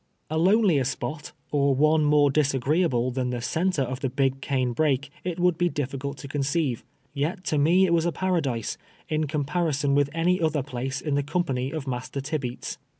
A 0.31 0.37
lonelier 0.39 0.83
spot, 0.83 1.31
or 1.51 1.75
one 1.75 2.03
more 2.03 2.31
disagreeable, 2.31 3.11
than 3.11 3.29
the 3.29 3.39
centre 3.39 3.83
of 3.83 3.99
the" 3.99 4.09
Big 4.23 4.41
Cane 4.41 4.73
Brake," 4.73 5.11
it 5.23 5.39
would 5.39 5.59
be 5.59 5.69
diiiicult 5.69 6.15
to 6.15 6.27
conceive; 6.27 6.83
yet 7.13 7.43
to 7.43 7.59
me 7.59 7.85
it 7.85 7.93
was 7.93 8.07
a 8.07 8.11
paradise, 8.11 8.79
in 9.09 9.25
compari 9.27 9.75
son 9.75 9.93
with 9.93 10.09
any 10.11 10.41
other 10.41 10.63
place 10.63 11.01
in 11.01 11.13
the 11.13 11.21
com})any 11.21 11.71
of 11.71 11.85
Master 11.85 12.19
Tibeats. 12.19 12.79